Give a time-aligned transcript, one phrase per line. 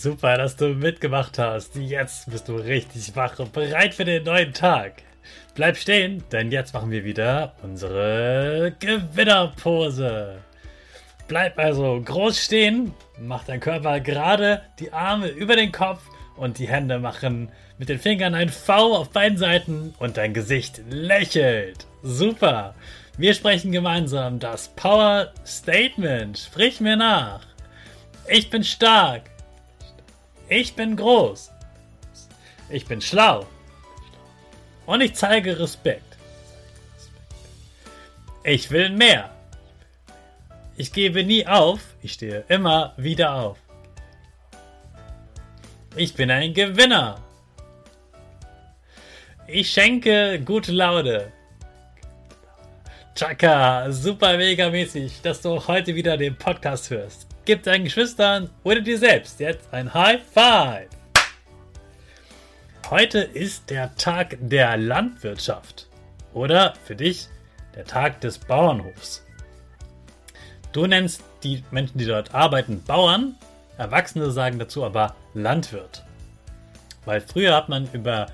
[0.00, 1.74] Super, dass du mitgemacht hast.
[1.74, 5.02] Jetzt bist du richtig wach und bereit für den neuen Tag.
[5.56, 10.38] Bleib stehen, denn jetzt machen wir wieder unsere Gewinnerpose.
[11.26, 16.02] Bleib also groß stehen, mach deinen Körper gerade, die Arme über den Kopf
[16.36, 20.80] und die Hände machen mit den Fingern ein V auf beiden Seiten und dein Gesicht
[20.88, 21.88] lächelt.
[22.04, 22.76] Super.
[23.16, 26.38] Wir sprechen gemeinsam das Power Statement.
[26.38, 27.40] Sprich mir nach.
[28.28, 29.22] Ich bin stark.
[30.48, 31.50] Ich bin groß.
[32.70, 33.46] Ich bin schlau.
[34.86, 36.16] Und ich zeige Respekt.
[38.44, 39.30] Ich will mehr.
[40.76, 41.80] Ich gebe nie auf.
[42.02, 43.58] Ich stehe immer wieder auf.
[45.96, 47.20] Ich bin ein Gewinner.
[49.46, 51.32] Ich schenke gute Laune.
[53.14, 57.26] Chaka, super mega mäßig, dass du heute wieder den Podcast hörst.
[57.48, 60.90] Gib deinen Geschwistern oder dir selbst jetzt ein High Five.
[62.90, 65.88] Heute ist der Tag der Landwirtschaft
[66.34, 67.26] oder für dich
[67.74, 69.24] der Tag des Bauernhofs.
[70.72, 73.34] Du nennst die Menschen, die dort arbeiten, Bauern.
[73.78, 76.04] Erwachsene sagen dazu aber Landwirt.
[77.06, 78.26] Weil früher hat man über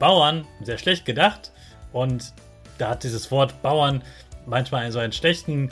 [0.00, 1.52] Bauern sehr schlecht gedacht
[1.92, 2.32] und
[2.78, 4.02] da hat dieses Wort Bauern
[4.44, 5.70] manchmal so einen schlechten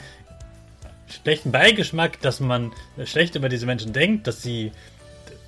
[1.22, 2.72] schlechten Beigeschmack, dass man
[3.04, 4.72] schlecht über diese Menschen denkt, dass sie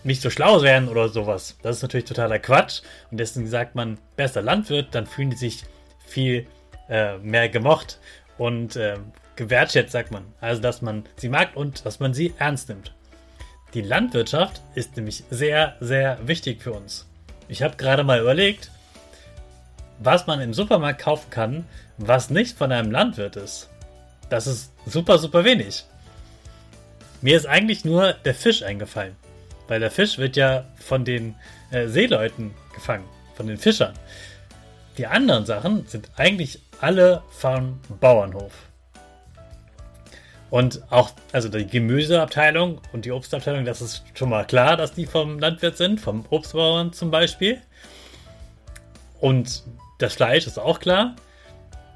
[0.05, 1.57] nicht so schlau wären oder sowas.
[1.63, 2.83] Das ist natürlich totaler Quatsch.
[3.11, 5.65] Und deswegen sagt man, besser Landwirt, dann fühlen die sich
[6.07, 6.47] viel
[6.89, 7.99] äh, mehr gemocht
[8.39, 8.99] und äh,
[9.35, 10.25] gewertschätzt, sagt man.
[10.41, 12.95] Also, dass man sie mag und dass man sie ernst nimmt.
[13.75, 17.07] Die Landwirtschaft ist nämlich sehr, sehr wichtig für uns.
[17.49, 18.71] Ich habe gerade mal überlegt,
[19.99, 21.67] was man im Supermarkt kaufen kann,
[21.99, 23.69] was nicht von einem Landwirt ist.
[24.29, 25.85] Das ist super, super wenig.
[27.23, 29.17] Mir ist eigentlich nur der Fisch eingefallen.
[29.69, 31.35] Weil der Fisch wird ja von den
[31.71, 33.05] äh, Seeleuten gefangen,
[33.35, 33.95] von den Fischern.
[34.99, 38.53] Die anderen Sachen sind eigentlich alle vom Bauernhof.
[40.51, 45.07] Und auch, also die Gemüseabteilung und die Obstabteilung, das ist schon mal klar, dass die
[45.07, 47.61] vom Landwirt sind, vom Obstbauern zum Beispiel.
[49.21, 49.65] Und
[49.99, 51.17] das Fleisch ist auch klar.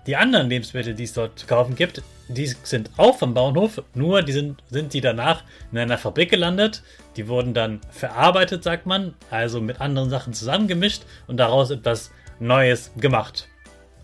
[0.06, 4.22] Die anderen Lebensmittel, die es dort zu kaufen gibt, die sind auch vom Bauernhof, nur
[4.22, 6.82] die sind, sind die danach in einer Fabrik gelandet.
[7.16, 12.92] Die wurden dann verarbeitet, sagt man, also mit anderen Sachen zusammengemischt und daraus etwas Neues
[12.96, 13.48] gemacht.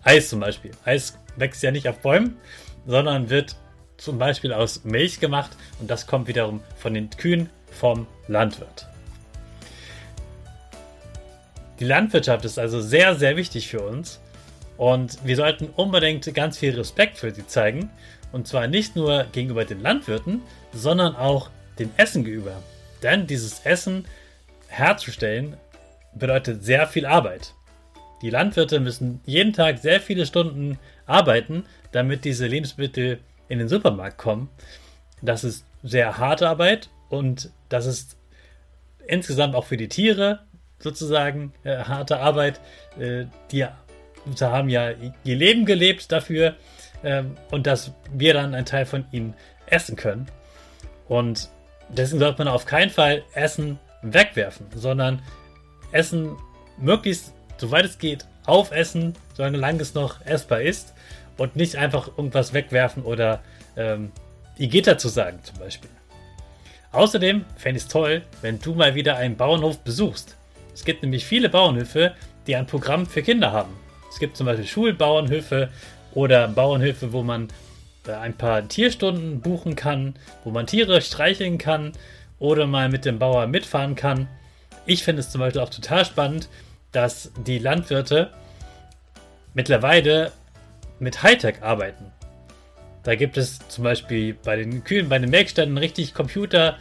[0.02, 0.72] Eis zum Beispiel.
[0.84, 2.36] Eis wächst ja nicht auf Bäumen,
[2.86, 3.56] sondern wird
[3.96, 8.86] zum Beispiel aus Milch gemacht und das kommt wiederum von den Kühen vom Landwirt.
[11.80, 14.20] Die Landwirtschaft ist also sehr, sehr wichtig für uns
[14.76, 17.90] und wir sollten unbedingt ganz viel Respekt für sie zeigen
[18.32, 20.42] und zwar nicht nur gegenüber den Landwirten,
[20.72, 22.62] sondern auch dem Essen gegenüber.
[23.02, 24.06] Denn dieses Essen
[24.68, 25.56] herzustellen
[26.14, 27.54] bedeutet sehr viel Arbeit.
[28.22, 34.18] Die Landwirte müssen jeden Tag sehr viele Stunden arbeiten, damit diese Lebensmittel in den Supermarkt
[34.18, 34.48] kommen.
[35.22, 38.16] Das ist sehr harte Arbeit und das ist
[39.06, 40.40] insgesamt auch für die Tiere
[40.78, 42.60] sozusagen äh, harte Arbeit.
[42.98, 43.66] Äh, die
[44.40, 44.90] haben ja
[45.24, 46.56] ihr Leben gelebt dafür
[47.04, 49.34] ähm, und dass wir dann einen Teil von ihnen
[49.66, 50.26] essen können.
[51.08, 51.48] Und
[51.88, 55.22] deswegen sollte man auf keinen Fall Essen wegwerfen, sondern
[55.92, 56.36] Essen
[56.78, 60.94] möglichst, soweit es geht, aufessen, solange es noch essbar ist
[61.36, 63.40] und nicht einfach irgendwas wegwerfen oder
[63.76, 64.12] ähm,
[64.58, 65.90] Igitter zu sagen zum Beispiel.
[66.92, 70.36] Außerdem fände ich es toll, wenn du mal wieder einen Bauernhof besuchst.
[70.72, 72.14] Es gibt nämlich viele Bauernhöfe,
[72.46, 73.74] die ein Programm für Kinder haben.
[74.10, 75.70] Es gibt zum Beispiel Schulbauernhöfe
[76.14, 77.48] oder Bauernhöfe, wo man
[78.06, 80.14] äh, ein paar Tierstunden buchen kann,
[80.44, 81.92] wo man Tiere streicheln kann
[82.38, 84.28] oder mal mit dem Bauer mitfahren kann.
[84.86, 86.48] Ich finde es zum Beispiel auch total spannend,
[86.92, 88.30] dass die Landwirte
[89.54, 90.32] mittlerweile
[90.98, 92.12] mit Hightech arbeiten.
[93.02, 96.76] Da gibt es zum Beispiel bei den Kühen, bei den Melkständen richtig Computer,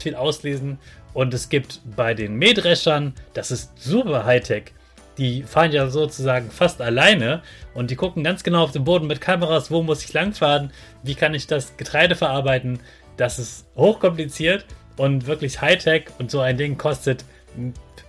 [0.00, 0.78] viel auslesen.
[1.12, 4.72] Und es gibt bei den Mähdreschern, das ist super Hightech.
[5.18, 9.20] Die fahren ja sozusagen fast alleine und die gucken ganz genau auf den Boden mit
[9.20, 10.72] Kameras, wo muss ich langfahren,
[11.02, 12.80] wie kann ich das Getreide verarbeiten.
[13.16, 14.64] Das ist hochkompliziert
[14.96, 17.24] und wirklich Hightech und so ein Ding kostet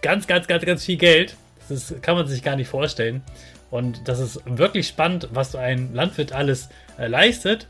[0.01, 1.35] ganz, ganz, ganz, ganz viel Geld.
[1.69, 3.23] Das kann man sich gar nicht vorstellen.
[3.71, 7.67] Und das ist wirklich spannend, was so ein Landwirt alles äh, leistet.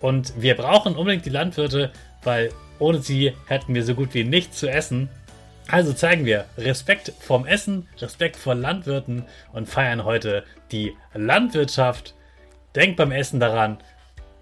[0.00, 1.90] Und wir brauchen unbedingt die Landwirte,
[2.22, 5.08] weil ohne sie hätten wir so gut wie nichts zu essen.
[5.70, 12.14] Also zeigen wir Respekt vorm Essen, Respekt vor Landwirten und feiern heute die Landwirtschaft.
[12.74, 13.78] Denkt beim Essen daran,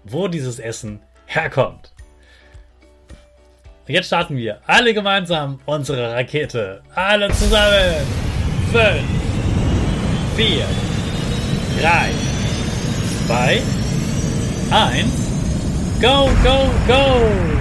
[0.05, 1.91] wo dieses Essen herkommt.
[3.87, 6.81] Und jetzt starten wir alle gemeinsam unsere Rakete.
[6.95, 8.05] Alle zusammen.
[8.71, 9.01] 5,
[10.35, 10.65] 4,
[11.81, 12.09] 3,
[13.27, 13.61] 2,
[14.71, 15.07] 1.
[16.01, 17.56] Go, go, go!